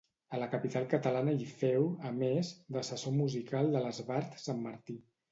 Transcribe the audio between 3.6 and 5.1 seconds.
de l'Esbart Sant Martí.